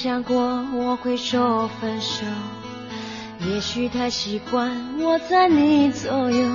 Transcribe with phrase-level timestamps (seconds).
[0.00, 2.24] 想过我会说分手，
[3.40, 6.46] 也许太习惯我在你左右。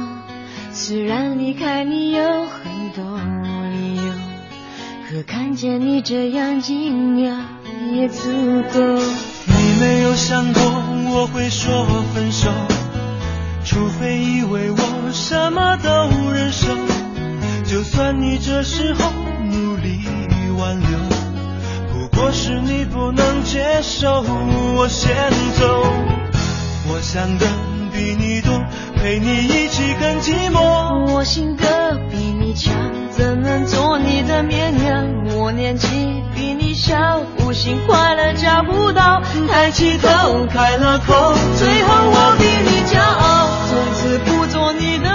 [0.71, 3.03] 虽然离开你有很多
[3.69, 4.13] 理由，
[5.09, 7.35] 可看见你这样惊讶
[7.91, 8.29] 也足
[8.73, 8.79] 够。
[8.79, 10.63] 你没有想过
[11.11, 12.49] 我会说分手，
[13.65, 16.69] 除非以为我什么都忍受。
[17.65, 19.11] 就算你这时候
[22.23, 24.23] 若是你不能接受，
[24.77, 25.13] 我先
[25.59, 25.83] 走。
[26.87, 27.45] 我想的
[27.91, 28.63] 比你多，
[28.95, 31.11] 陪你一起更寂寞。
[31.11, 31.65] 我性格
[32.09, 32.73] 比你强，
[33.11, 35.05] 怎能做你的绵羊？
[35.35, 35.89] 我年纪
[36.33, 39.21] 比你小，不信快乐找不到。
[39.49, 43.49] 抬起头，开了口，最后我比你骄傲。
[43.69, 45.09] 从此不做你的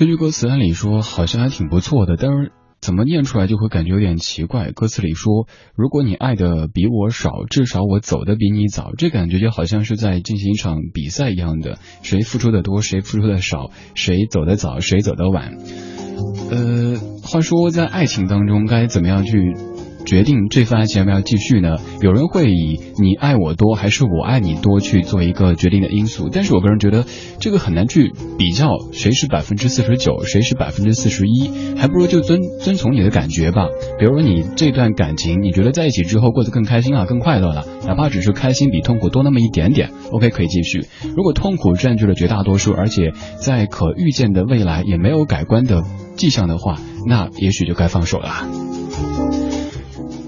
[0.00, 4.70] 这句歌词按理说好像还挺不错的，但是怎么念出来就会感觉有点奇怪。
[4.72, 5.46] 歌词里说
[5.76, 15.58] ：“如果你爱的比我少，至少我走的比你早。”这感觉就好像是在进行一场比赛一样的，谁付出的多，谁付出的少，谁走的早，谁走的晚。
[16.50, 19.54] 呃，话说在爱情当中该怎么样去？
[20.04, 21.76] 决定这份爱情要不要继续呢？
[22.00, 27.04] 有人会以你爱我多还是我爱你多去做一个决定的因素，但是我个人觉得
[27.38, 33.66] 这个很难去比较谁是百分之四十九，谁是百分之四十一，还不如就遵遵从你的感觉吧。
[33.98, 40.86] 比如说你这段感情，你觉得在一起之后过得更开心啊，更快乐了，哪怕只是开心比痛苦多那么一点点，OK 可以继续。
[41.16, 45.82] 如果痛苦占据了绝大多数，而且在可预见的未来也没有改观的
[46.16, 48.79] 迹象的话，那也许就该放手了。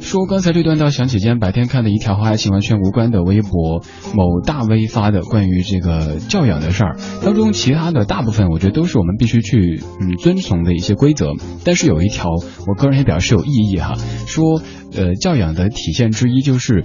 [0.03, 3.83] 说刚才这段，倒想起今天白天看的一条和爱情完全无关的微博，
[4.15, 6.97] 某大 V 发的关于这个教养的事儿。
[7.25, 11.33] 当中其他的大部分，我觉得都是我们必须去嗯遵从的一些规则。
[11.65, 12.29] 但是有一条，
[12.67, 13.95] 我个人也表示有异议哈。
[14.27, 14.61] 说
[14.95, 16.85] 呃教养的体现之一就是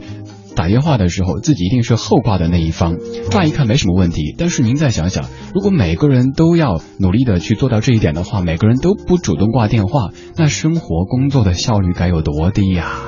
[0.57, 2.97] 打电话的时候，自己一定是后挂的那一方。
[3.29, 13.03] 乍一看没什么问题，但是您再想想，如果每个人都要努力的去做到这一点的话，每个人都不主动挂电话，那生活工作的效率该有多低呀？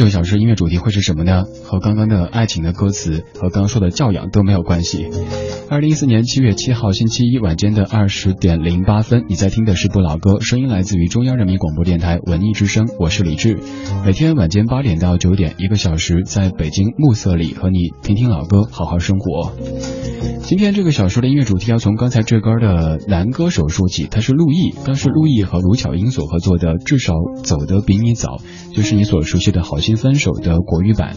[0.00, 1.44] 这个小时音乐主题会是什么呢？
[1.62, 5.06] 和刚刚的爱情的歌词和刚刚说的教养都没有关系。
[5.68, 13.58] 二零一四年七月七号星期一晚间的二十点零八分，你在听的是不老歌，声音来自于中央人民广播电台文艺之声，我是李志。
[14.02, 19.52] 每天晚间八点到九点，一个小时，在北京暮色里和你听听老歌，好好生活。
[20.42, 27.12] 今天这个小说的音乐主题要从刚才这歌的男歌手说起，他是陆毅，刚是陆毅和卢巧音所合作的《至少
[27.44, 28.38] 走得比你早》，
[28.74, 31.16] 就是你所熟悉的好分手的国语版。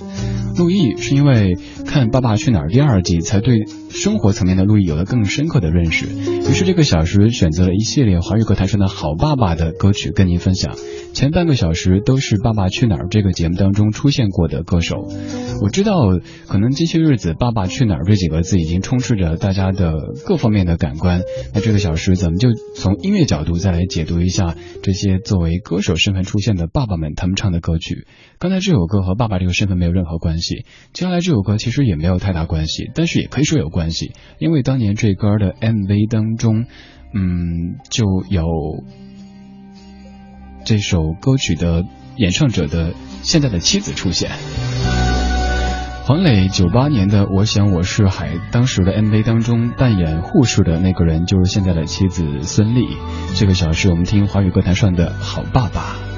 [0.55, 1.55] 陆毅是因为
[1.87, 10.75] 看《爸爸去哪儿》第二季，才对生活层面的陆毅有了更深刻的认识，于是这个小时选择了一系列华语歌坛上的好爸爸的歌曲跟您分享。
[11.13, 15.07] 前半个小时都是《爸爸去哪儿》这个节目当中出现过的歌手。
[15.61, 19.93] 我知道，可能这些日子“爸爸去哪儿”这几个字已经充斥着大家的
[20.25, 21.21] 各方面的感官。
[21.53, 28.05] 那这个小时，咱们就从音乐角度再来解读一下这些作为歌手身份出现的爸爸们他们唱的歌曲。
[28.39, 36.65] 刚这首歌和爸爸这个身份没有任何关系，接下来这首歌其实也没有太大关系，但是也可以说有关系，因为当年这歌的 MV 当中，
[37.13, 38.43] 嗯，就有。
[40.65, 41.83] 这首歌曲的
[42.15, 44.31] 演唱者的现在的妻子出现，
[46.05, 52.97] 黄磊九八年的《我想我是海》当时的 MV 当中扮演护士的那个人就是现在的妻子孙俪。
[53.35, 56.12] 这个小时我们听华语歌坛上的好爸爸。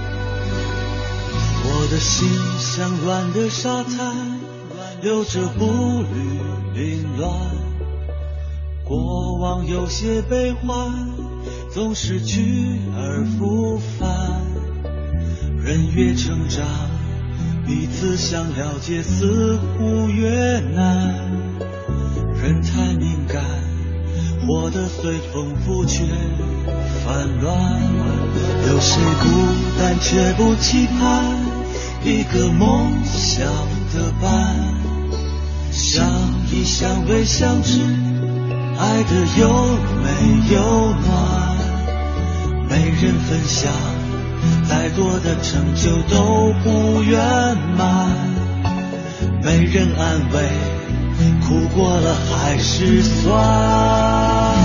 [1.85, 2.27] 我的心
[2.59, 4.39] 像乱的沙滩，
[5.03, 5.67] 有着步
[6.01, 6.39] 履
[6.73, 7.31] 凌乱，
[8.83, 10.91] 过往有些悲欢。
[11.71, 14.09] 总是去而复返，
[15.63, 16.65] 人越成长，
[17.67, 21.13] 彼此想了解似乎越难。
[22.41, 23.43] 人太敏感，
[24.47, 26.03] 活得随风浮却
[27.05, 27.55] 烦乱。
[28.67, 31.44] 有谁孤单却不期盼
[32.05, 33.47] 一个梦想
[33.91, 34.55] 的伴？
[35.71, 36.05] 相
[36.51, 37.79] 依相偎相知，
[38.77, 39.09] 爱的
[39.39, 39.49] 又
[40.03, 40.61] 美又
[40.93, 41.57] 暖。
[42.69, 43.73] 没人分享，
[44.69, 47.17] 再多的成就都不圆
[47.75, 48.07] 满。
[49.41, 50.47] 没人安慰，
[51.41, 54.64] 苦过了还是酸。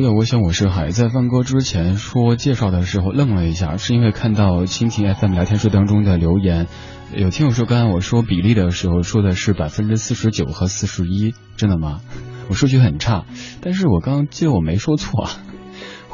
[0.00, 6.68] 说的我想我是海，在放歌之前说介绍的时候愣了一下，是因为看到蜻蜓 FM 聊天室当中的留言，
[7.14, 12.00] 有听友说刚才我说比例的时候说的是百分之四十九和四十一，真的吗？
[12.48, 13.26] 我数据很差，
[13.60, 15.30] 但是我刚刚记得我没说错啊。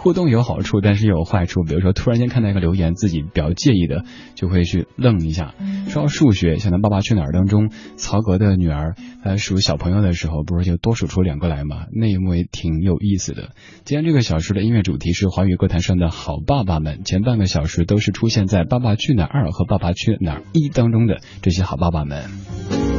[0.06, 1.64] 互动有好处，但是也有坏处。
[1.64, 4.04] 比如说，突然间看到一个留言，自己比较介意的，
[4.36, 5.52] 就会去愣一下。
[5.88, 8.94] 说到数学，想到《爸爸去哪儿》当中，曹格的女儿
[9.24, 11.86] 呃数小朋友的时候，不是就多数出两个来吗？
[11.92, 13.50] 那一幕也挺有意思的。
[13.84, 22.95] 今天这个小时的音乐主题是华语歌坛上的好爸爸们，前半个小时都是出现在《爸爸去哪儿二》和《爸爸去哪儿一》当中的这些好爸爸们。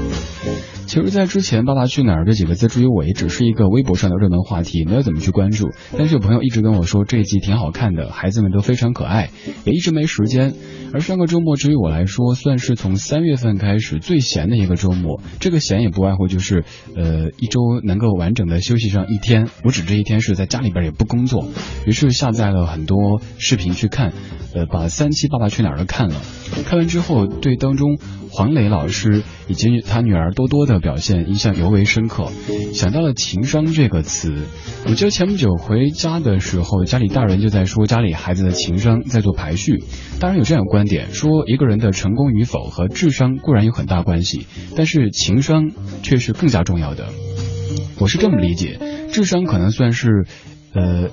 [0.88, 5.72] 其实，在之前“爸爸去哪儿”这几个字，至于我也只是一个微博上的热门话题，没有怎么去关注。
[5.98, 9.30] 但是有朋友一直跟我说这一季挺好看的，孩子们都非常可爱，
[9.66, 10.54] 也一直没时间。
[10.94, 15.20] 而上个周末，至于我来说，算是从三月份开始最闲的一个周末。
[15.42, 16.64] 这个闲也不外乎就是，
[16.96, 19.50] 呃，一周能够完整的休息上一天。
[19.66, 21.50] 我指这一天是在家里边也不工作，
[21.86, 24.14] 于是下载了很多视频去看，
[24.58, 26.16] 呃，把三期《爸爸去哪儿》都看了。
[26.66, 27.98] 看完之后，对当中。
[28.30, 32.30] 黄磊老师以及他女儿多多的表现印象尤为深刻，
[32.72, 34.32] 想到了情商这个词。
[34.86, 39.84] 我记得前不久回家的时候，家里大人就在说家里孩子的情商在做排序。
[40.20, 44.46] 当然有这样的观点，说一个人的成功与否和智商固然有很大关系，
[44.76, 45.72] 但是情商
[46.04, 47.08] 却是更加重要的。
[47.98, 48.78] 我是这么理解，
[49.12, 50.28] 智商可能算是，
[50.74, 51.10] 呃。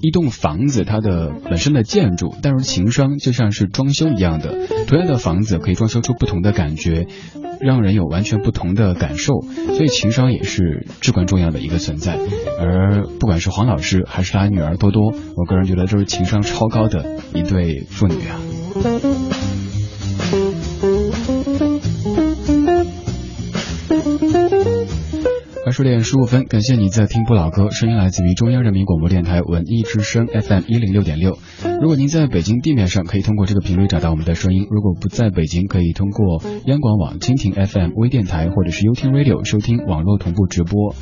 [0.00, 7.06] 一栋房子，它的本身的建筑，但是情商就像是装修一样的，同样的房子可以装修出不同的感觉，
[7.60, 9.40] 让人有完全不同的感受，
[9.74, 12.18] 所以情商也是至关重要的一个存在。
[12.60, 19.27] 而不管是黄老师还是他女儿多多，我个人觉得都是情商超高的一对父女啊。
[25.78, 31.38] 十点十五分，感谢你在听不老歌，声音来自于中央人民广播电台文艺之声 FM 一零六点六。
[31.80, 40.94] 如果您在北京地面上，可以通过这个频率找到我们的声音；如果不在北京，可以通过央广网、蜻蜓 FM 微电台或者是 YouTube Radio 收听网络同步直播。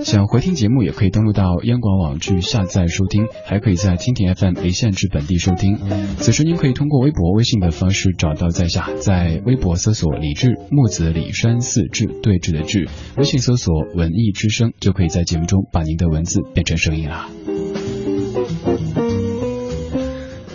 [0.00, 5.78] 想回听节目，也可以登录到央广网去下载收听，还可以在蜻蜓 FM 离线至本地收听。
[6.16, 13.80] 此时您可以通过微博、微信的方式找到在下，在微博搜索李志木子李山四志对峙的志，微信搜索。
[13.94, 17.49] 文艺之声就可以在节目中把您的文字变成声音了。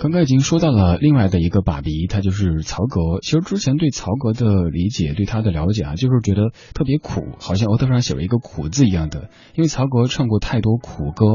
[0.06, 3.02] 刚刚已经说到了另外的一个爸比，他就是曹格。
[3.24, 9.32] 其实之前对曹格的理解，对他的了解啊，就是觉得特别苦，好像额头上写了一个苦字一样的。
[9.56, 11.26] 因为曹格唱过太多苦歌，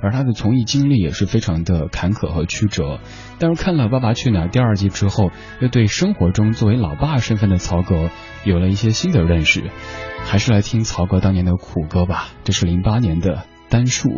[0.00, 3.00] 而他的从艺经历也是非常的坎坷和曲折。
[3.40, 8.10] 但是看了《爸爸去哪儿》第二季之后，又对生活中作为老爸身份的曹格
[8.44, 9.64] 有了一些新的认识。
[10.22, 13.38] 还是来听曹格当年的苦歌吧，这是零八年的
[13.70, 14.08] 《单数》。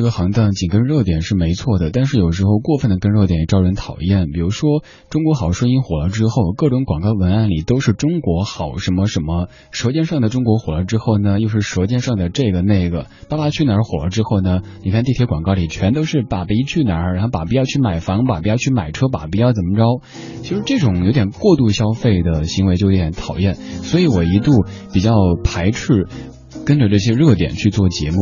[0.00, 4.28] 这个行当，紧跟热点是没错的，但是有时候过分的跟热点也招人讨厌。
[4.32, 4.80] 比如说，
[5.10, 20.00] 《中国好声音》火了之后，各种广告文案里都是“中国好什么什么”；《舌尖上的中国》火了之后呢，又是“舌尖上的这个那个”；《爸爸去哪儿》火了之后呢，你看地铁广告里全都是“爸比去哪儿”，然后“爸比要去买房”，“爸比要去买车”，“爸比要怎么着”。
[20.40, 25.12] 其实这种有点过度消费的行为就有点讨厌，所以我一度比较
[25.44, 26.06] 排斥。
[26.64, 28.16] 跟着这些热点去做节目，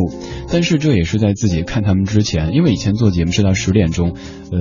[0.51, 4.15] 但是这也是在自己看他们之前，因为以前做节目是到十点钟，
[4.53, 4.59] 呃，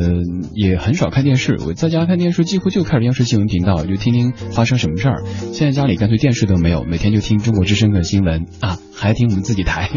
[0.54, 1.58] 也很少看电视。
[1.66, 5.24] 我在家看电视几乎就看央视新闻频道，就听听发生什么事儿。
[5.54, 9.90] 现在家里干脆电视都没有，每天就听中国之声的新闻啊，还听我们自己台。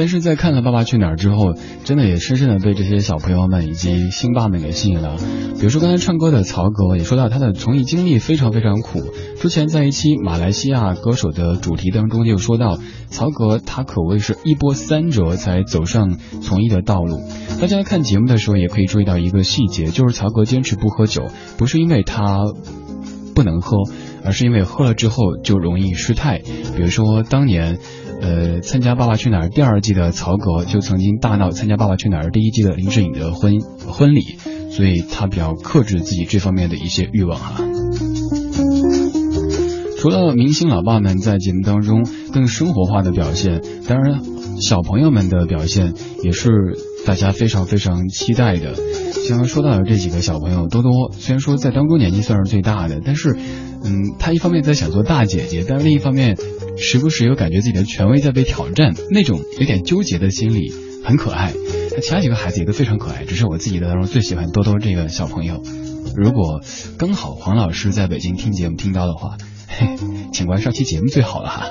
[0.00, 1.52] 但是在看了《爸爸去哪儿》之后，
[1.84, 5.18] 真的也深深的被这些小朋友们以及星爸们给吸引了。
[5.58, 9.02] 比如说刚才唱歌的曹格也说到他的从艺经历非常非常苦。
[9.42, 12.78] 之前在一期马来西亚歌手的主题当中就说到，
[13.10, 17.20] 曹格他可谓是一波三折才走上从艺的道路。
[17.60, 21.26] 大家看节目的时候也可以注意到一个细节，就是曹格坚持不喝酒，
[21.58, 22.38] 不是因为他
[23.34, 23.76] 不能喝，
[24.24, 26.38] 而是因为喝了之后就容易失态。
[26.74, 27.78] 比如说当年。
[28.20, 33.54] 呃，参加《爸爸去哪儿》第二季的曹格就曾经大闹参加《爸爸去哪儿》第一季的林志颖的婚
[33.88, 34.20] 婚礼，
[34.70, 37.64] 所以他比较克制自己这方面的一些欲望哈。
[39.98, 44.22] 除了明星老爸们在节目当中更生活化的表现，当然
[44.60, 46.48] 小朋友们的表现也是
[47.06, 48.74] 大家非常非常期待的。
[49.28, 53.36] 像说到的这几个小朋友，多多虽然说在当中年纪算是最大的，但是，
[53.84, 56.36] 嗯，她一方面在想做大姐姐，但是另一方面。
[56.82, 60.72] 时不时又感觉自己的权威在被挑战，那种有点纠结的心理
[61.04, 61.52] 很可爱。
[61.90, 65.62] 那其他几个孩子也都非常可爱，只是我自己的当中最喜欢多多这个小朋友。
[66.16, 66.62] 如果
[66.96, 69.36] 刚好黄老师在北京听节目听到的话，
[69.68, 69.88] 嘿，
[70.32, 71.66] 请关上期节目最好了哈。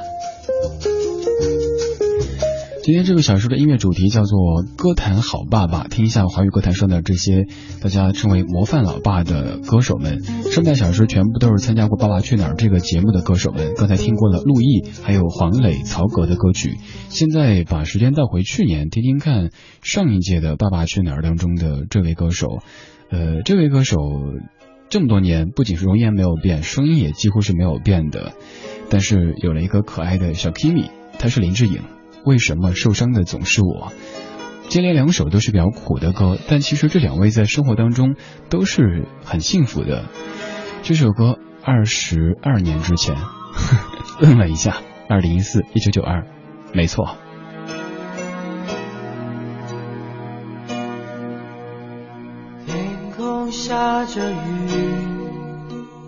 [2.89, 4.39] 今天这个小说的音乐主题叫做
[4.75, 7.45] 《歌坛好爸爸》，听一下华语歌坛上的这些
[7.83, 10.23] 大家称为模范老爸的歌手们。
[10.51, 13.75] 上半小时全部都是参加过《爸爸去哪儿》这个节目的歌手们。
[13.75, 16.79] 刚才听过了陆毅，还有黄磊、曹格的歌曲。
[17.09, 19.51] 现在把时间倒回去年，听听看
[19.83, 22.47] 上一届的《爸爸去哪儿》当中的这位歌手。
[23.11, 23.97] 呃，这位歌手
[24.89, 28.33] 这么多年不仅是容颜没有变，声音也几乎是没有变的，
[28.89, 31.83] 但是有了一个可爱的小 Kimi，他是林志颖。
[32.25, 33.91] 为什么受伤的总是我？
[34.67, 38.15] 接连两首都是比较苦的歌，但其实这两位在生活当中
[38.49, 40.05] 都是很幸福的。
[40.83, 43.15] 这首歌二十二年之前，
[44.21, 44.77] 愣了一下，
[45.09, 46.27] 二零一四一九九二，
[46.71, 47.17] 没错。
[52.67, 54.35] 天空下着雨，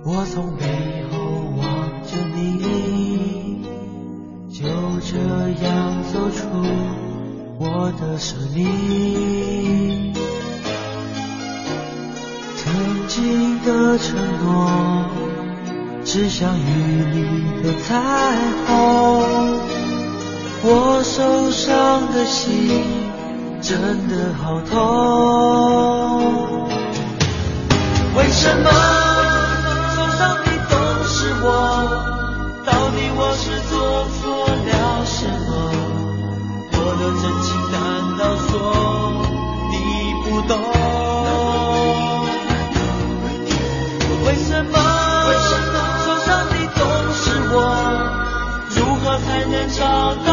[0.05, 0.65] 我从背
[1.09, 1.17] 后
[1.57, 2.59] 望着你，
[5.03, 5.17] 这
[5.65, 5.69] 样。
[6.11, 6.41] 走出
[7.57, 10.13] 我的生命，
[12.57, 14.45] 曾经的承诺，
[16.03, 16.61] 只想与
[17.13, 17.87] 你的彩
[18.67, 18.69] 虹。
[20.63, 22.83] 我受伤的心
[23.61, 24.75] 真的好痛，
[28.17, 28.69] 为什么
[29.95, 30.75] 受伤的都
[31.07, 31.47] 是我？
[32.65, 33.73] 到底我是做
[34.19, 34.80] 错了？
[37.01, 37.79] 的真情难
[38.17, 38.51] 道说
[39.71, 39.75] 你
[40.23, 40.53] 不懂？
[44.23, 44.73] 为什么
[46.05, 46.79] 受伤的总
[47.13, 47.55] 是我？
[48.75, 49.79] 如何才能找
[50.25, 50.29] 到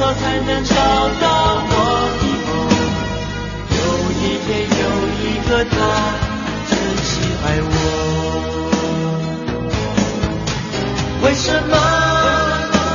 [0.00, 0.74] 何才能找
[1.20, 1.28] 到
[1.68, 1.74] 我
[2.20, 2.50] 的梦？
[3.76, 3.78] 有
[4.16, 4.84] 一天有
[5.20, 5.76] 一个他
[6.70, 6.72] 真
[7.04, 7.12] 心
[7.44, 7.70] 爱我。
[11.22, 11.74] 为什么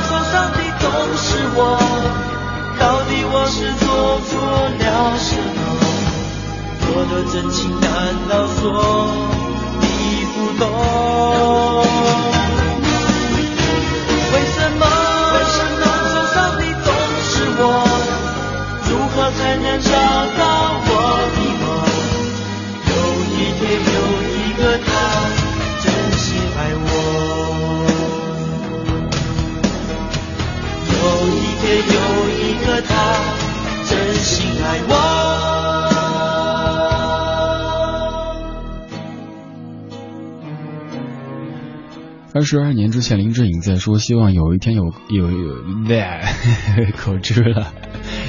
[0.08, 0.84] 受伤的总
[1.16, 1.58] 是我？
[2.80, 3.86] 到底我是做
[4.26, 4.28] 错
[4.76, 4.84] 了
[5.16, 5.58] 什么？
[6.88, 7.86] 我的真情难
[8.28, 8.60] 道说
[9.80, 9.84] 你
[10.34, 10.64] 不懂？
[42.32, 45.54] 二十二年之前，林志颖在说，希望有一天有有有，
[46.98, 47.72] 口吃了，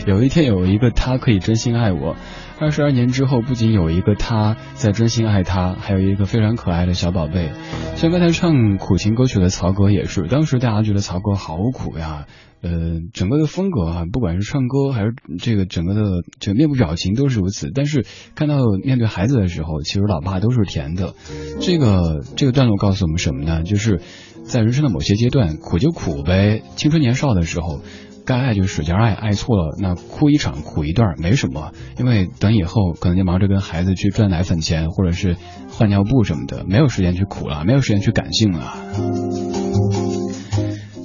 [0.08, 2.16] 有一天有一个他可以真心爱我。
[2.60, 7.52] 二十二年之后，不仅有一个他在真心爱他，还有一个非常可爱的小宝贝。
[7.98, 12.26] 像刚才唱苦情歌曲的曹格也是，当时大家觉得曹格好苦呀，
[12.62, 16.02] 呃，整个的风格啊，不管是唱歌还是这个整个的
[16.40, 17.70] 这个面部表情都是如此。
[17.76, 21.16] 但是看到面对孩子的时候，其实老爸都是甜的。
[21.60, 23.64] 这个这个段落告诉我们什么呢？
[23.64, 24.00] 就是
[24.46, 26.64] 在人生的某些阶段，苦就苦呗。
[26.78, 27.82] 青春年少的时候。
[28.28, 35.38] 该爱就使劲爱，爱错了那哭一场苦一段没什么，因为等以后可能就忙着跟孩子去赚奶粉钱，或者是
[35.70, 38.74] 换尿布什么的，没有时间去苦了，没有时间去感性了。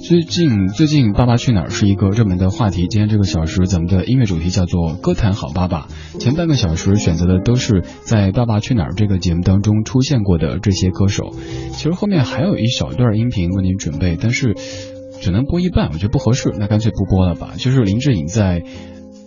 [0.05, 2.87] 最近最近《爸爸去哪儿》是一个热门的话题。
[2.89, 5.87] 今天这个小时咱们的音乐主题叫做“歌坛好爸爸”。
[6.19, 11.33] 前半个小时选择的都是在《爸爸去哪儿》这个节目当中出现过的这些歌手。
[11.71, 14.55] 其实后面还有一小段音频为您准备，但是。
[15.21, 17.53] 只能播一半，我觉得不合适，那干脆不播了吧。
[17.57, 18.63] 就是林志颖在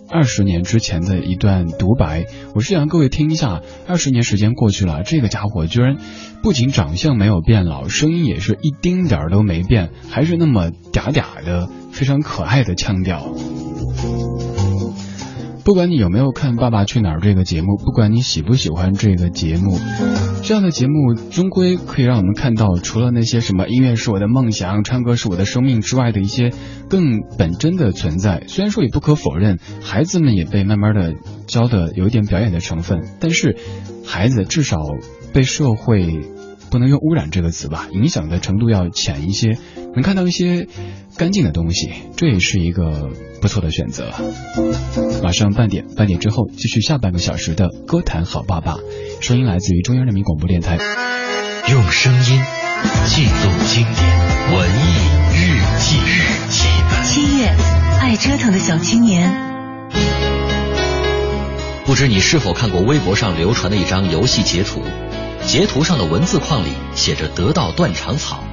[0.09, 3.61] 二十年之前的一段独白，我是想各位听一下。
[3.87, 5.97] 二十年时间过去了，这个家伙居然
[6.41, 13.33] 不仅长相没有变老，声音也是一丁点儿都没变，还是那么嗲嗲的，非常可爱的腔调。
[15.67, 19.77] 不管你有没有看《爸爸去哪儿》这个节目，不管你喜不喜欢这个节目，
[20.41, 26.53] 这样的节目终归可以让我们看到，除了那些什么音乐是我的梦想、唱歌是我的生命之外的一些
[26.87, 28.43] 更本真的存在。
[28.47, 31.15] 虽然说也不可否认，孩子们也被慢慢的
[31.47, 33.57] 教的有一点表演的成分，但是
[34.05, 34.77] 孩子至少
[35.33, 36.21] 被社会
[36.71, 39.57] 不能用污染这个词吧，影响的程度要浅一些，
[39.93, 40.69] 能看到一些
[41.17, 43.09] 干净的东西，这也是一个
[43.41, 44.11] 不错的选择。
[45.23, 48.77] 马上半点，半点之后继续下半个小时的歌坛好爸爸，
[49.21, 50.77] 声音来自于中央人民广播电台。
[51.69, 52.41] 用声音
[53.07, 54.83] 记录经典文艺
[55.35, 57.03] 日记日记本。
[57.03, 57.47] 七月，
[57.99, 59.45] 爱折腾的小青年。
[61.85, 64.81] 不知你是否看过微博上流传的一张游戏截图？
[65.45, 68.43] 截图上的文字框里写着“得到断肠草”。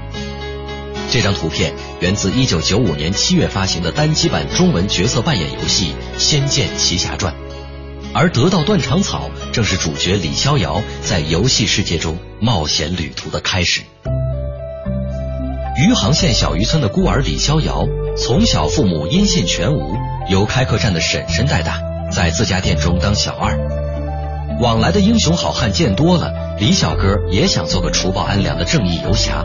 [1.14, 7.32] 这张图片源自1995年7月发行的单机版中文角色扮演游戏《仙剑奇侠传》，
[8.12, 13.82] 而得到断肠草正是主角李逍遥在游戏世界中冒险旅途的开始。
[15.86, 19.96] 余杭县小渔村的孤儿李逍遥，从小父母音信全无，
[20.28, 23.56] 由开客栈的婶婶带大，在自家店中当小二。
[24.58, 29.44] 往来的英雄好汉见多了，李小哥也想做个除暴安良的正义游侠。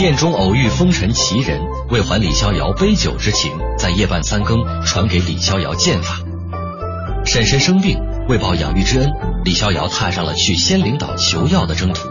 [0.00, 1.60] 店中偶遇风尘奇人，
[1.90, 6.20] 为还李逍遥杯酒之情，在夜半三更传给李逍遥剑法。
[7.26, 9.10] 婶婶生病，为报养育之恩，
[9.44, 12.08] 李逍遥踏上了去仙灵岛求药的征途。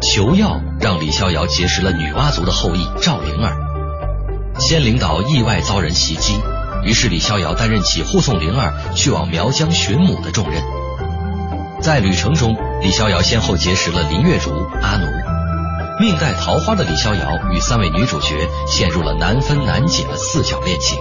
[0.00, 3.56] 求药让李逍遥结识了女娲族的后裔赵灵儿。
[4.60, 6.36] 仙灵岛意外遭人袭击，
[6.84, 10.62] 于是李逍遥担任起护送灵儿去往苗疆寻母的重任。
[11.80, 15.37] 在旅程中，李逍遥先后结识了林月如、阿奴。
[16.00, 20.96] 命带桃花的李逍遥与三位女主角陷入了难分难解的四角恋情，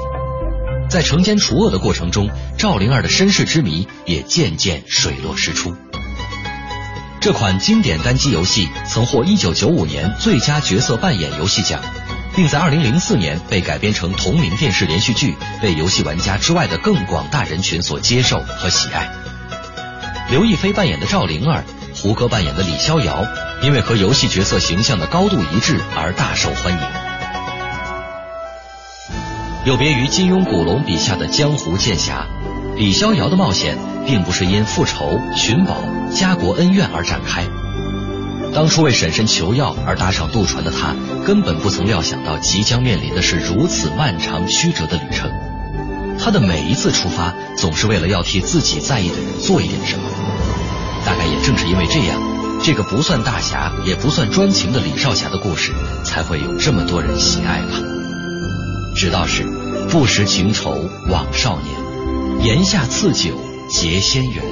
[0.90, 5.76] 在惩奸除恶的过程中，赵灵儿的身世之谜也渐渐水落石出。
[7.22, 11.80] 这款经典单机游戏曾获1995年最佳角色扮演游戏奖，
[12.36, 19.08] 并在2004年被改编成同名电视连续剧，被游戏玩家之外的更广大人群所接受和喜爱。
[20.32, 23.24] 刘亦菲扮演的赵灵儿，胡歌扮演的李逍遥，
[23.64, 26.80] 因为和游戏角色形象的高度一致而大受欢迎。
[29.66, 32.26] 有别于金庸、古龙笔下的江湖剑侠，
[32.76, 37.44] 李逍遥的冒险并不是因复仇、寻宝、家国恩怨而展开。
[38.54, 45.30] 当初为婶婶求药而搭上渡船的他，根本不曾料想到即将面临的是如此漫长曲折的旅程。
[46.20, 50.04] 他的每一次出发，总是为了要替自己在意的人做一点什么。
[51.06, 52.22] 大概也正是因为这样，
[52.64, 55.72] 这个不算大侠也不算专情的李少侠的故事，
[56.04, 57.82] 才会有这么多人喜爱吧。
[58.96, 59.44] 直到是
[59.90, 60.76] 不识情愁
[61.10, 63.36] 枉少年，檐下赐酒
[63.70, 64.44] 结仙缘，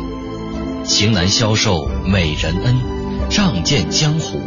[0.86, 2.80] 情难消受美人恩，
[3.30, 4.40] 仗剑江湖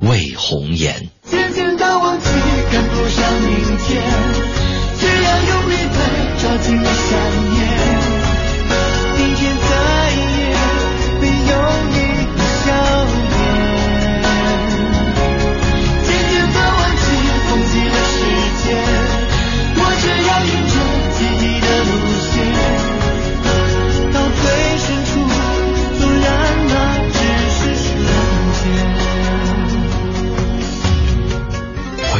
[0.00, 1.08] 为红颜。
[1.24, 2.24] 渐渐的忘记，
[2.70, 4.02] 赶不上明天，
[5.00, 5.96] 只要用力被
[6.40, 7.18] 抓紧了想
[7.50, 7.56] 念。
[9.16, 9.70] 明天再
[10.12, 10.20] 也
[11.20, 11.52] 没有
[11.90, 11.96] 你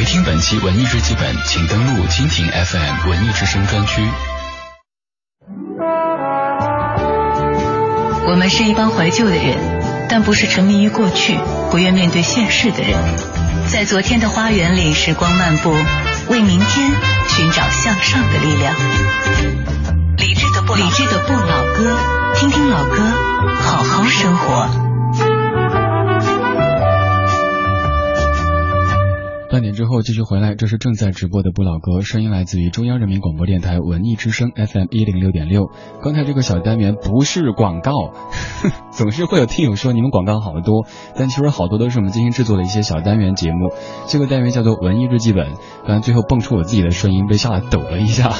[0.07, 4.01] 听本期文艺日记本，请登录蜻蜓 FM 文艺之声专区。
[8.25, 9.57] 我们是一帮怀旧的人，
[10.07, 11.37] 但不是沉迷于过去、
[11.71, 12.97] 不愿面对现实的人。
[13.69, 15.75] 在昨天的花园里，时光漫步，
[16.29, 16.89] 为明天
[17.27, 18.73] 寻找向上的力量。
[20.15, 21.33] 理智的不理智的不
[29.97, 35.71] 后继续回来，这是正在直播的不老歌，声音来自于中央人民广播电台文艺之声 FM 一零六点六。
[36.03, 38.13] 刚才这个小单元不是广告，
[38.93, 43.71] 总是会有听友说你们广告好多，但其实好多都是我们精心制作的一些小单元节目。
[44.05, 45.53] 这个单元叫做文艺日记本，
[45.87, 48.33] 刚才最后蹦出我自己的声音，被吓得抖了一下。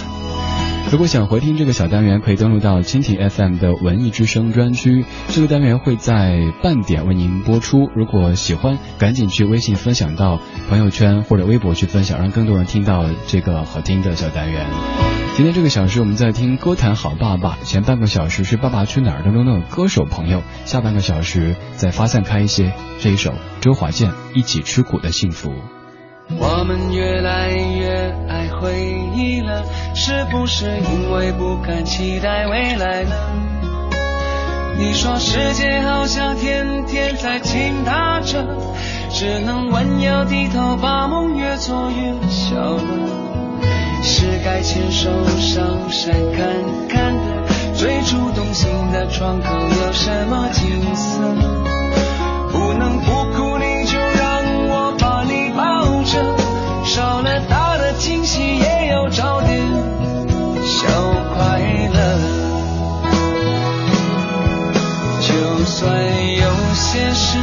[0.90, 5.04] 如果想回听这个小单元，可以登录到蜻蜓 FM 的文艺之声专区。
[5.28, 7.90] 这个单元会在半点为您播出。
[7.94, 14.66] 如果喜欢，赶紧去微信分享到朋友圈或者微博去分享，让更多人听到这个好听的小单元。
[15.36, 25.50] 今天这个小时我们在听歌坛好爸爸，前半个小时是《爸爸去哪儿》当中的歌手朋友，下半个小时再发散开一些，这一首周华健《一起吃苦的幸福》。
[26.36, 28.84] 我们越来越爱回
[29.16, 29.64] 忆了，
[29.96, 33.34] 是不是因为不敢期待未来了？
[34.78, 38.46] 你说世界好像天天在倾塌着，
[39.10, 42.82] 只能弯腰低头，把梦越做越小了。
[44.04, 45.10] 是该牵手
[45.40, 46.46] 上山看
[46.90, 51.22] 看的，最初动心的窗口有什么景色？
[52.52, 53.57] 不能不哭，
[65.80, 65.96] 算
[66.38, 67.38] 有些事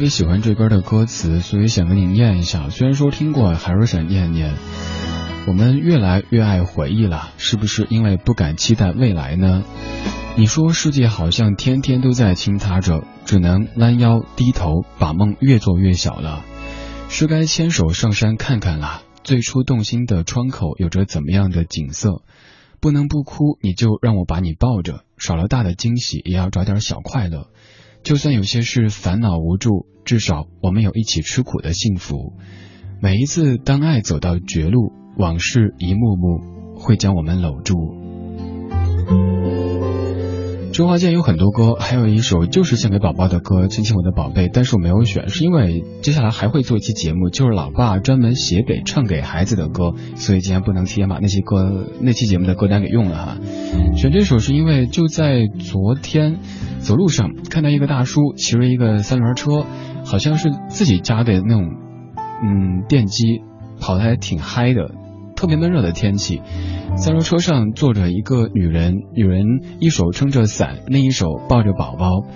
[0.00, 2.70] 特别喜欢这歌的歌词，所以想跟你念一下。
[2.70, 4.54] 虽然说听过，还是想念念。
[5.46, 9.62] 我们越来越爱回忆了，是不是因为不敢期待未来呢？
[10.38, 16.46] 你说世界好像天天都在倾塌着，只能弯腰低头，把梦越做越小了。
[17.10, 22.22] 是该牵手上山看看了，最初动心的窗口有着怎么样的景色？
[22.80, 27.48] 不能不哭，你就让我把你抱着，少了大的惊喜，也要找点小快乐。
[28.02, 32.34] 就算有些事烦恼无助，至少我们有一起吃苦的幸福。
[33.00, 37.76] 每一次当爱走到绝路，往事一幕幕会将我们搂住。
[40.80, 53.36] 周华健有很多歌，还有一首就是献给宝宝的歌《亲亲我的宝贝》，但是我没有选，是因为接下来还会做一期节目，就是老爸专门写给唱给孩子的歌，所以今天不能提前把那些歌那期节目的歌单给用了哈。
[53.94, 56.38] 选这首是因为就在昨天。
[56.78, 59.66] 走路上看到一个大叔骑着一个三轮车，
[60.06, 61.74] 好像是自己家的那种，
[62.42, 63.42] 嗯，电机，
[63.78, 64.90] 跑的还挺嗨的。
[65.36, 66.42] 特别闷热的天气，
[66.96, 72.26] 三轮车上坐着一个女人，女人一手撑着伞，另一手抱着宝宝，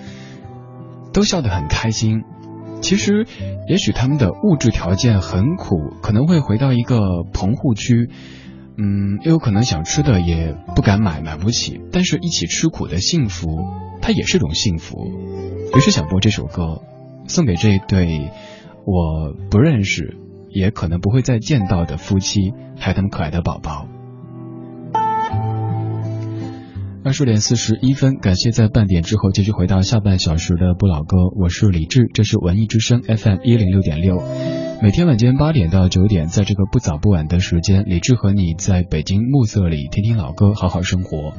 [1.13, 2.23] 都笑得很开心。
[2.81, 3.27] 其实，
[3.67, 8.09] 也许他们的物质条件很苦，可能会回到一个棚户区。
[8.77, 11.79] 嗯，又有可能想吃的也不敢买，买不起。
[11.91, 13.47] 但是一起吃苦的幸福，
[14.01, 14.97] 它也是种幸福。
[15.75, 16.81] 于是想播这首歌，
[17.27, 18.31] 送给这一对
[18.85, 20.17] 我不认识，
[20.49, 23.87] 也可能不会再见到的夫妻，还有他们可爱的宝宝。
[27.05, 34.23] 二十点四十一分，感谢在半点之后继续回到下半小时的不老歌，我是李志，这是文艺之声 FM 一零六点六。
[34.81, 41.33] 每天晚间八点到九点，在这个不早不晚的时间，李志和你在北京暮色里听听老歌，好好生活。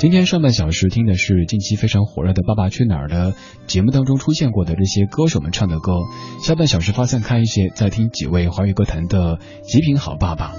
[0.00, 3.34] 今天上半小时听的是近期非常火热的《爸爸去哪儿》的
[3.68, 5.92] 节目当中出现过的这些歌手们唱的歌。
[6.44, 10.52] 下半小时发散开一些，在听几位华语歌坛的极品好爸爸。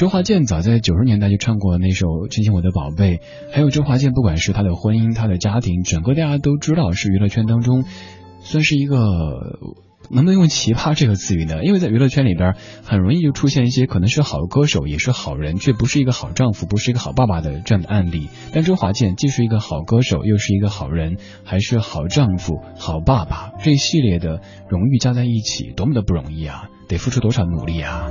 [0.00, 3.16] 周华健早在九十年代就唱过那首《亲亲我的宝贝》，
[3.52, 7.84] 还有周华健不管是他的婚姻、他的家庭，整个大家都知道是娱乐圈当中
[8.40, 8.96] 算是一个。
[10.10, 11.62] 能不能用奇葩这个词语呢？
[11.62, 18.30] 因为在娱乐圈里边，很容易就出现一些可能是好歌手，也是好人，却不是一个好丈夫，不是一个好爸爸的这样的案例。
[18.54, 24.40] 但周华健既是一个好歌手，又是一个好人，还是好丈夫、好爸爸，这一系列的
[24.70, 26.70] 荣誉加在一起，多么的不容易啊！
[26.88, 28.06] 得付出多少努力啊！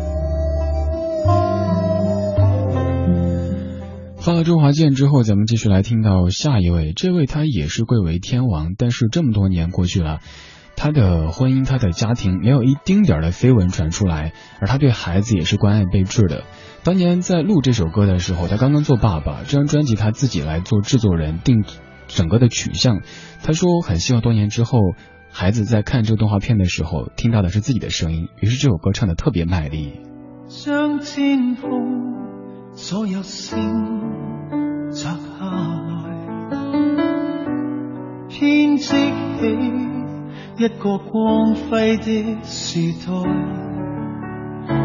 [4.30, 10.20] 到了周华健之后，咱们继续来听到下一位，这位他也是贵为天王，但是这么多年过去了。
[10.76, 16.44] 他的婚姻，他的家庭没有一丁点的绯闻传出来，而他对孩子也是关爱备至的。
[16.84, 21.64] 当年在录这首歌的时候，他刚刚做爸爸，这张专辑他自己来做制作人，定
[22.08, 23.02] 整个的取向。
[23.42, 24.78] 他说很希望多年之后，
[25.32, 28.28] 孩子在看这个动画片的时候，听到的是自己的声音。
[28.40, 30.02] 于是这首歌唱的特别卖力。
[30.50, 31.89] 将天空
[32.82, 33.60] 所有星
[34.90, 36.16] 摘下来，
[38.30, 38.96] 编织起。
[40.58, 43.14] 一个光辉的时代，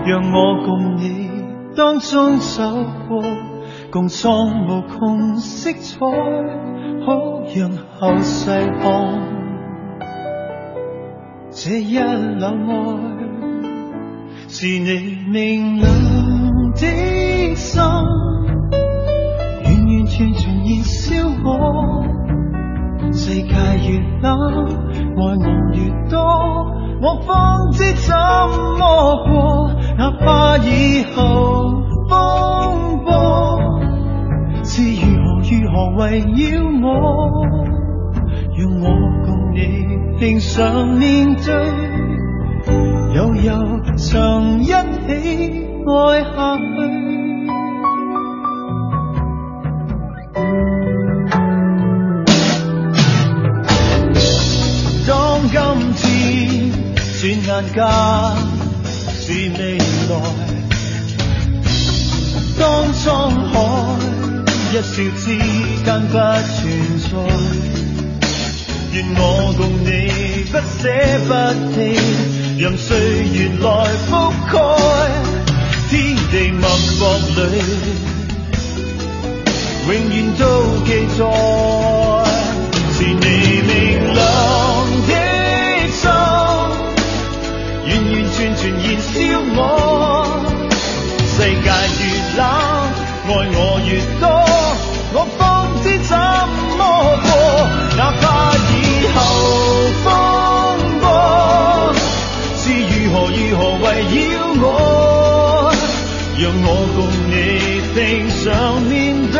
[0.06, 1.30] 让我共你
[1.76, 2.62] 当中走
[3.08, 3.22] 过，
[3.90, 6.06] 共创无穷色彩，
[7.06, 8.82] 好让后世看
[11.50, 12.50] 这一缕爱，
[14.48, 16.23] 是你明亮
[16.74, 21.02] 的心，完完全全燃烧
[21.44, 21.48] 我。
[23.12, 24.26] 世界越冷，
[25.16, 25.20] 爱我
[25.72, 25.78] 越
[26.10, 26.18] 多，
[27.00, 28.12] 我方知怎
[28.78, 28.82] 么
[29.24, 29.70] 过。
[29.96, 31.22] 哪怕以后
[32.08, 32.12] 风
[33.04, 33.08] 波
[34.64, 36.34] 是如何如何围绕
[36.82, 36.88] 我，
[38.56, 38.84] 让我
[39.24, 39.58] 共你
[40.18, 41.46] 拼上面对，
[43.14, 43.48] 悠悠
[43.96, 44.53] 长
[45.84, 46.64] 曾一起爱下去。
[55.06, 55.12] 转
[55.52, 55.54] 眼
[57.72, 57.74] 间
[59.20, 59.24] 是
[59.58, 59.82] 未来，
[62.58, 62.62] 当
[62.94, 63.06] 沧
[63.50, 63.52] 海
[64.72, 64.82] 一笑
[65.16, 65.24] 之
[65.84, 67.10] 间不存在，
[68.92, 69.20] 愿我
[69.56, 69.88] 共你
[70.50, 70.82] 不舍
[71.28, 71.30] 不
[71.74, 71.76] 弃，
[72.58, 72.88] 让岁
[73.32, 73.66] 月来
[74.08, 74.10] 覆
[74.50, 74.52] 盖
[75.94, 76.60] 天地脈
[76.98, 77.00] 搏
[77.36, 77.62] 里，
[79.86, 80.42] 永远都
[80.84, 81.22] 记载，
[82.94, 83.72] 是你明
[84.12, 84.18] 亮
[85.06, 85.10] 的
[85.92, 86.10] 心，
[87.86, 89.14] 完完全全燃烧
[89.54, 89.58] 我。
[91.30, 91.68] 世界
[92.00, 92.02] 越
[92.38, 92.42] 冷，
[93.28, 93.88] 爱我越
[94.18, 94.24] 多，
[95.12, 95.40] 我方
[95.84, 96.10] 知怎
[96.76, 96.82] 么
[97.22, 97.30] 过，
[97.96, 98.24] 哪怕
[98.56, 98.74] 以
[99.14, 99.16] 后
[100.02, 100.04] 风
[101.00, 101.02] 波
[102.56, 104.66] 是如何如何围绕我，
[106.36, 106.98] 让我共
[107.30, 107.32] 你
[107.94, 108.92] 拼上面
[109.30, 109.38] 对，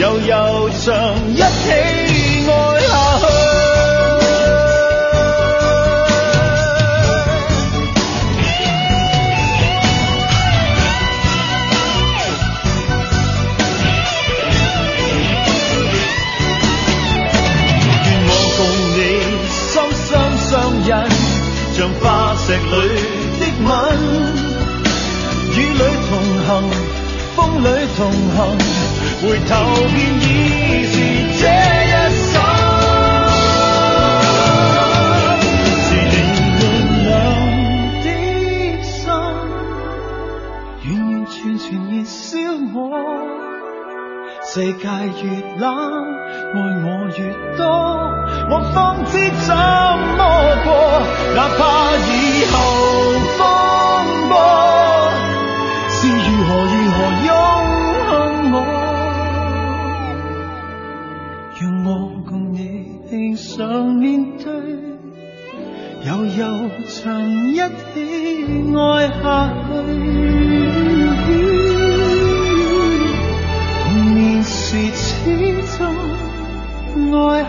[0.00, 0.84] 悠悠長
[1.30, 3.24] 一起爱下去。
[18.02, 18.60] 愿我共
[18.92, 18.98] 你
[19.48, 20.10] 心心
[20.50, 20.50] 相
[20.84, 20.90] 印，
[21.72, 22.04] 像化
[22.36, 22.95] 石里
[26.46, 26.62] 行，
[27.34, 27.98] 風里同
[28.36, 28.38] 行，
[29.20, 29.50] 回頭
[29.92, 30.24] 便已
[30.86, 30.94] 是
[31.40, 31.44] 這
[31.82, 32.32] 一生。
[35.82, 36.14] 是你
[36.56, 36.62] 暖
[37.04, 37.10] 亮
[38.04, 38.06] 的
[38.84, 38.96] 心，
[40.84, 42.24] 完完全全燃燒
[42.74, 42.78] 我。
[44.48, 44.84] 世界
[45.22, 45.24] 越
[45.58, 45.64] 冷，
[46.54, 46.86] 愛我
[47.18, 47.20] 越
[47.56, 47.60] 多，
[48.50, 48.76] 我方
[49.06, 49.12] 知
[49.44, 50.20] 怎麼
[50.64, 50.66] 過。
[51.34, 51.60] 哪怕
[51.96, 52.08] 以
[52.52, 52.54] 後
[53.36, 53.38] 風
[54.28, 54.32] 波
[66.36, 67.62] 悠悠長一起
[68.76, 69.74] 愛下去。
[73.84, 75.02] 童年時始
[75.78, 75.78] 終
[77.16, 77.48] 愛下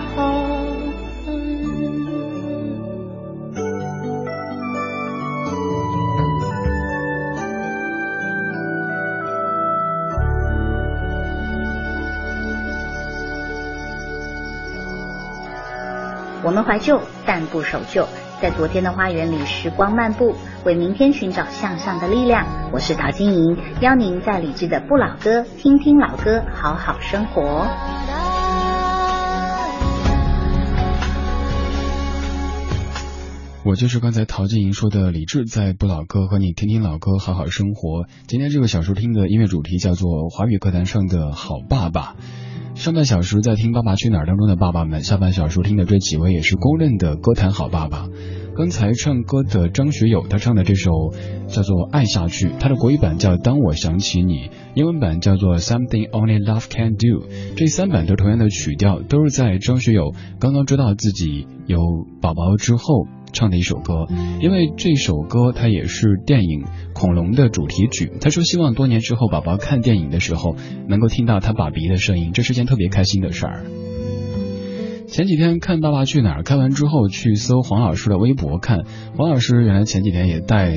[16.43, 18.07] 我们怀旧，但不守旧。
[18.39, 22.45] 在昨天的花园里，时光漫步，为明天寻找向上的力量。
[22.71, 27.65] 我是陶晶莹，邀您在理智的不老歌，听听老歌，好好生活。
[33.65, 38.05] 我就是刚才陶晶莹说的李志，在不老歌和你听听老歌，好好生活。
[38.27, 42.15] 今天这个小时听的音乐主题叫做华语歌坛上的好爸爸。
[42.77, 48.07] 上半小时在听《爸爸去哪儿》当中的爸爸们，下半小时听的这几位也是公认的歌坛好爸爸。
[48.55, 50.91] 刚才唱歌的张学友，他唱的这首
[51.47, 54.33] 叫做《爱下去》，他的国语版叫《当我想起你》，
[54.75, 57.27] 英文版叫做《Something Only Love Can Do》。
[57.55, 61.79] 这三版都同样的曲调，都是在张学友刚刚知道自己有
[62.21, 63.07] 宝宝之后。
[63.33, 64.07] 唱的一首歌，
[64.41, 66.61] 因为这首歌它也是电影
[66.93, 68.11] 《恐龙》的主题曲。
[68.19, 70.55] 他说希望多年之后宝宝看电影的时候
[70.87, 73.65] 能够听到他爸比的声音，这是件特别开心的事儿。
[75.07, 78.83] 前几天看《爸爸去哪儿》，看完之后去搜黄老师的微博看，
[79.15, 80.73] 黄老师原来前几天也带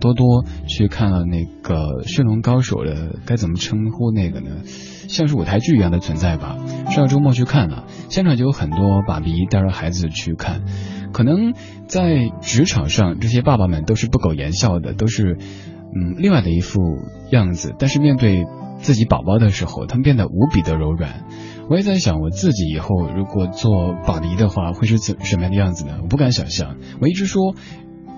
[0.00, 1.74] 多多去看了那个
[2.08, 4.62] 《驯龙高手》的，该怎么称呼那个呢？
[4.64, 6.56] 像是舞台剧一样的存在吧。
[6.90, 10.62] 上周末去看了，现场就有很多爸比带着孩子去看。
[11.12, 11.54] 可能
[11.86, 15.38] 在职场上，这些爸爸们都是不苟言笑的，都是
[15.94, 16.80] 嗯另外的一副
[17.30, 17.74] 样子。
[17.78, 18.46] 但是面对
[18.78, 21.24] 自己宝宝的时候，他们变得无比的柔软。
[21.68, 25.98] 我也在想，我自己以后如果做爸比的话，会是怎什么样的样子呢？
[26.02, 26.76] 我不敢想象。
[27.00, 27.54] 我一直说。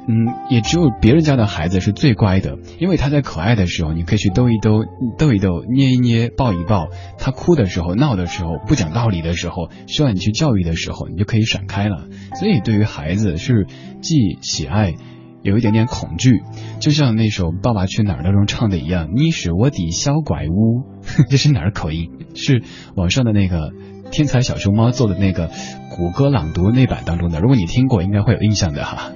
[0.09, 4.85] 嗯，也只有别人家的孩子是最乖的，因为他在可爱的时候，你可以去逗一逗、
[5.17, 6.89] 逗一逗、捏一捏、抱一抱；
[7.19, 12.09] 他哭的时候、闹的时候、不讲道理的时候，需要你去教育的时候，你就可以闪开了。
[12.35, 13.67] 所以，对于孩子是
[14.01, 14.95] 既喜爱，
[15.43, 16.43] 有一点点恐惧，
[16.81, 20.83] 就像那首《爸爸去哪儿》当中唱的一样：“你是我的小怪物。
[21.31, 22.11] ”这是哪儿口音？
[22.35, 22.65] 是
[22.97, 23.71] 网上的那个
[24.11, 25.49] 天才小熊猫做的那个
[25.91, 27.39] 谷歌朗读那版当中的。
[27.41, 29.13] 如果你听过，应该会有印象的哈。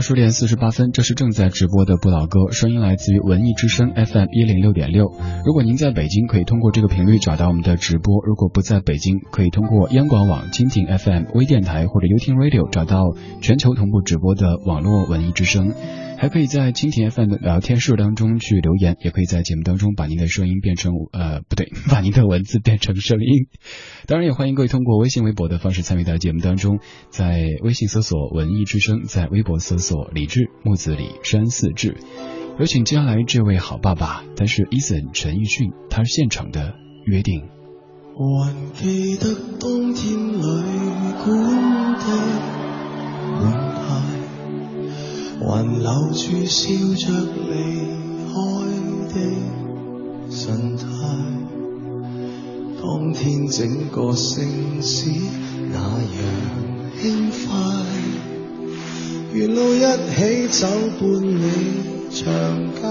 [0.00, 5.12] 二十点四十八分，这是正在直播的不老歌，声音来自于文艺之声 FM 一零六点六。
[5.44, 15.74] 如果您在北京，可以通过这个频率找到我们的直播；如果不在北京，可以通过央广网、蜻蜓 FM、微电台或者 youtu Radio 找到全球同步直播的网络文艺之声。
[16.20, 23.48] 还可以在蜻蜓 FM 的聊天室当中去留言，也可以在节目当中把您的声音变成呃不对， 把您的文字变成声音。
[24.06, 31.96] 当然也欢迎各位通过微信、微博的方式参与到节目当中，在微信搜索“文艺之声”，在微博搜索“李志木子李山四志”。
[32.60, 36.74] 有请接下来这位好爸爸，他是 Eason 陈奕迅，他是现场的
[37.06, 37.48] 约定。
[38.44, 40.42] 还记得当天旅
[41.24, 43.69] 馆的，
[45.40, 47.10] 还留住笑着
[47.48, 47.52] 离
[48.28, 48.32] 开
[49.08, 49.14] 的
[50.30, 50.84] 神态。
[52.82, 55.10] 当天整个城市
[55.72, 56.20] 那样
[57.00, 57.38] 轻快，
[59.34, 59.78] 沿路一
[60.14, 60.18] 起
[60.48, 60.66] 走
[61.00, 61.42] 伴你。
[62.12, 62.18] 长
[62.74, 62.82] 街，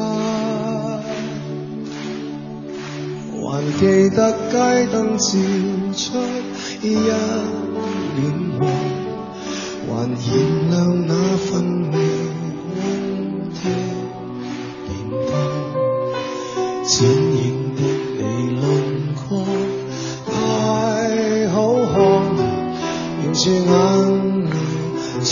[3.44, 3.44] 还
[3.78, 3.82] 记
[4.16, 4.20] 得
[4.50, 4.54] 街
[4.94, 5.28] 灯照
[5.94, 6.18] 出
[6.82, 7.10] 一脸
[8.58, 8.62] 黄，
[9.86, 10.18] 还燃
[10.70, 10.74] 亮
[11.06, 11.52] 那份
[23.42, 23.64] 住眼
[24.44, 24.52] 泪
[25.24, 25.32] 才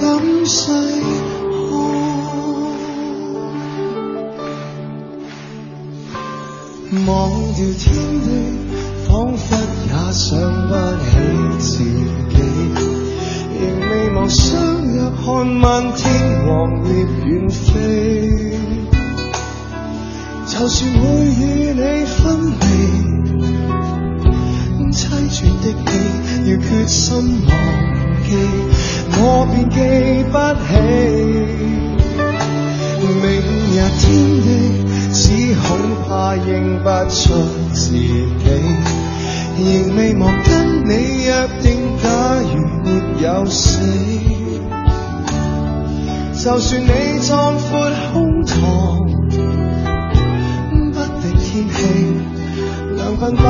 [0.00, 0.02] 敢
[0.46, 1.66] 细看。
[7.08, 7.10] 忘
[7.54, 7.84] 掉天
[8.20, 8.26] 地，
[9.08, 10.22] 仿佛也想
[10.68, 10.72] 不
[11.02, 11.10] 起
[11.58, 12.38] 自己，
[13.58, 14.44] 仍未忘相
[14.92, 16.02] 约看漫天
[16.46, 16.50] 黄
[16.86, 16.88] 叶
[17.26, 17.64] 远飞。
[20.46, 21.42] 就算会与
[21.74, 22.22] 你分
[22.60, 22.62] 离，
[24.92, 27.52] 凄绝的戏要决心忘
[28.24, 28.28] 记，
[29.16, 29.20] 我
[29.50, 29.76] 便记
[30.30, 30.34] 不
[30.64, 30.70] 起。
[33.22, 33.24] 明
[33.70, 34.02] 日天
[34.42, 34.48] 地。
[35.16, 35.78] 只恐
[36.08, 37.32] 怕认不出
[37.72, 38.26] 自己，
[39.56, 40.90] 仍未忘跟你
[41.22, 41.28] 约
[41.62, 41.64] 定。
[42.02, 42.08] 假
[42.52, 42.88] 如没
[43.22, 43.78] 有死，
[46.34, 46.88] 就算你
[47.20, 48.52] 壮阔胸膛，
[50.92, 51.72] 不敌天气，
[52.96, 53.44] 两鬓斑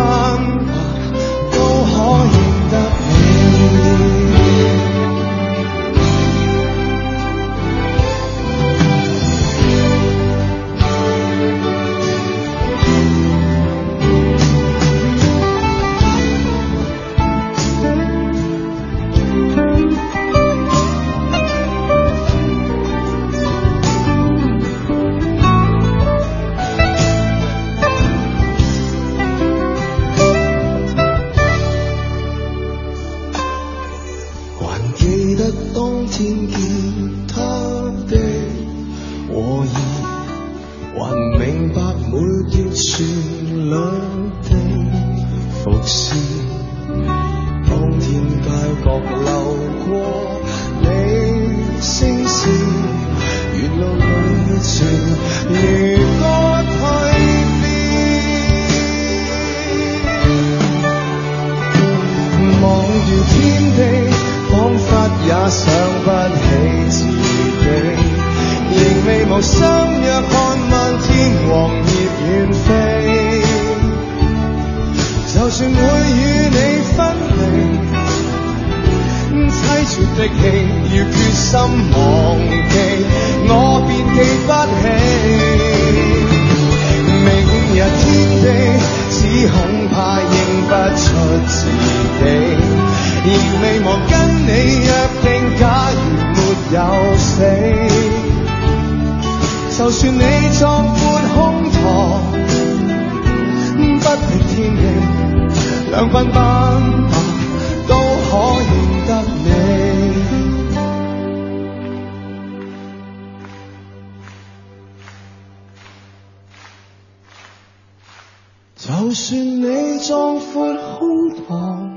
[118.87, 121.89] 就算你壮阔胸膛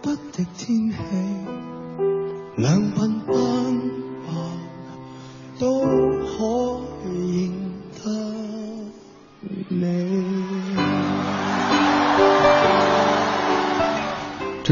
[0.00, 1.23] 不敌天气。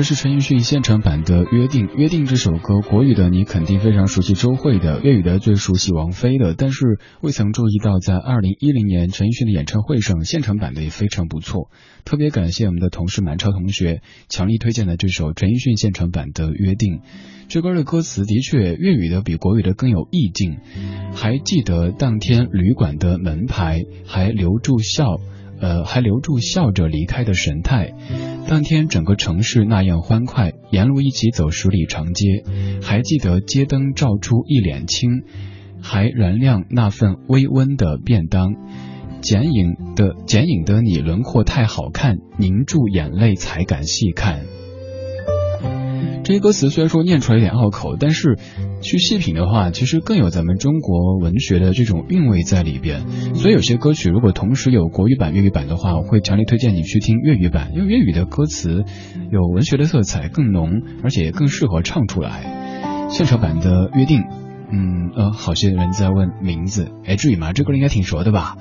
[0.02, 1.86] 是陈奕迅现场版的《约定》。
[1.94, 11.70] 《约定》这首歌，国语的你肯定非常熟悉周蕙的，粤语的最熟悉王菲的，但是未曾注意到，在二零一零年陈奕迅的演唱会上，现场版的也非常不错。
[12.04, 16.94] 特别感谢我们的同事满超同学强力推荐的这首陈奕迅现场版的《约定》。
[17.48, 20.56] 这歌的歌词的确粤语的比国语的更有意境。
[21.14, 25.04] 还记得当天旅馆的门牌，还留住笑。
[25.62, 27.92] 呃，还留住笑着离开的神态。
[28.48, 32.42] 当天整个城市那样欢快，沿路一起走十里长街，
[32.82, 35.22] 还记得街灯照出一脸青，
[35.80, 38.56] 还燃亮那份微温的便当。
[39.20, 44.44] 剪影的剪影的你轮廓太好看，凝住眼泪才敢细看。
[46.24, 48.38] 这些歌词虽然说念出来有点拗口，但是
[48.80, 53.06] 去细品的话，其实更有咱们中国文学的这种韵味在里边。
[53.34, 58.84] 所以有些歌曲如果同时有国语版、粤语版的话，我会强烈推荐你去听粤语版，因为粤语的歌词
[59.30, 63.08] 有文学的色彩更浓，而且更适合唱出来。
[63.10, 64.22] 现场版的约定，
[64.70, 67.52] 嗯呃，好些人在问名字，哎，至于吗？
[67.52, 68.56] 这歌应该挺熟的吧？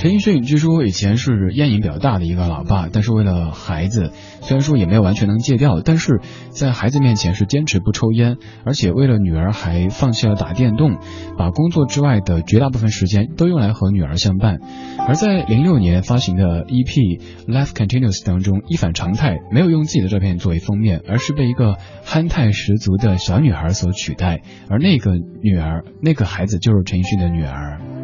[0.00, 10.96] 陈奕迅据说以前是烟瘾比较大的一个老爸，但是为了孩子，虽然说也没有完全能戒掉，但是在孩子面前是坚持不抽烟，而且为了女儿还放弃了打电动，
[11.36, 14.60] 把工作之外的绝大部分时间都用来和女儿相伴。
[15.06, 21.76] 而在零六年发行的 EP《Life Continues》当中，一反常态，没有用自己的照片作为封面，而是被一个
[22.06, 24.40] 憨态十足的小女孩所取代，
[24.70, 25.10] 而那个
[25.42, 27.99] 女儿，那个孩子就是陈奕迅的女儿。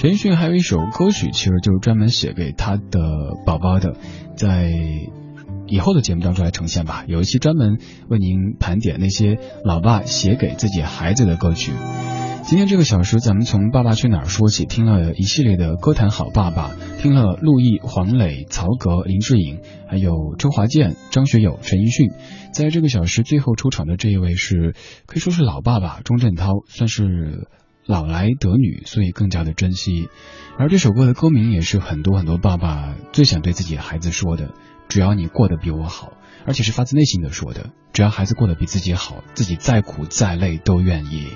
[0.00, 3.96] 陈奕迅还有一首歌曲，其实就是专门写给他的宝宝的，
[4.34, 4.72] 在
[5.66, 7.04] 以后的节目当中来呈现吧。
[7.06, 7.76] 有一期专门
[8.08, 11.72] 为您盘点那些老爸写给自己孩子的歌曲。
[12.44, 22.10] 今天这个小时，咱们从《爸爸去哪儿》说起，听了一系列的歌坛好爸爸，听了陆毅、黄磊、曹格、林志颖，还有周华健、张学友、陈奕迅。
[22.54, 24.74] 在这个小时最后出场的这一位是
[25.04, 27.50] 可以说是老爸爸钟镇涛，算是。
[27.90, 30.08] 老来得女，所以更加的珍惜。
[30.56, 34.54] 而这首歌的歌名也是很多很多爸爸最想对自己孩子说的：
[34.88, 36.12] 只要你过得比我好，
[36.46, 37.70] 而且是发自内心的说的。
[37.92, 41.26] 只要孩子过得比自己好，自己再苦再累都愿意。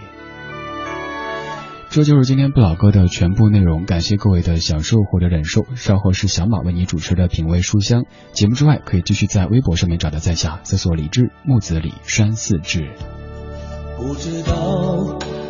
[1.90, 5.64] 这就是今天不老歌的全部内容，感谢各位的享受或者忍受。
[5.76, 12.90] 稍后是小马为你主持的品味书香节目之外，可以继续在微博上面找到在下搜索李志木子李山寺志。
[13.96, 15.43] 不知道。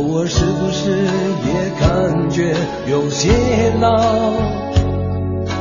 [0.00, 0.90] 偶尔是不是
[1.44, 2.56] 也感觉
[2.90, 3.28] 有些
[3.82, 4.32] 老？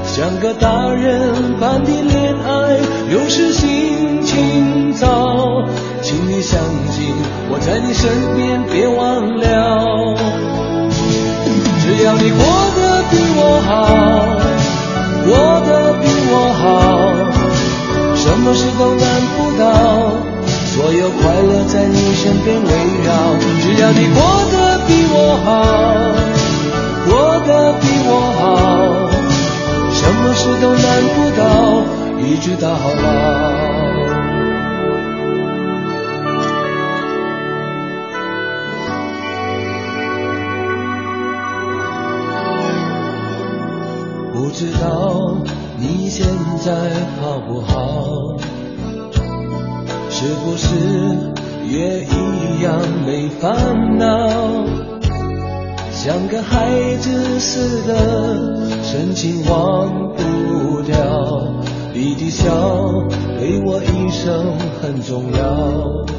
[0.06, 2.80] 像个大人般的恋爱，
[3.12, 5.68] 有时心情糟。
[6.02, 6.58] 请你相
[6.90, 7.14] 信
[7.52, 10.16] 我在你身边，别忘了。
[11.82, 12.40] 只要你过
[12.78, 13.70] 得比我好，
[15.28, 15.36] 过
[15.68, 15.70] 得
[16.00, 16.64] 比我好，
[18.16, 19.04] 什么事都难
[19.36, 20.39] 不倒。
[20.80, 22.72] 所有快乐在你身边围
[23.04, 25.52] 绕，只要你过得比我好，
[27.06, 27.12] 过
[27.46, 28.10] 得比我
[28.40, 28.48] 好，
[29.92, 31.44] 什么事都难不倒，
[32.24, 33.04] 一直到老。
[44.34, 45.36] 不知道
[45.78, 46.26] 你现
[46.64, 46.72] 在
[47.22, 48.38] 好不好？
[50.20, 50.68] 是不是
[51.66, 54.06] 也一样没烦恼？
[55.94, 60.98] 像个孩子似的神情忘不掉，
[61.94, 62.52] 你的笑
[63.38, 66.19] 对我一生很重要。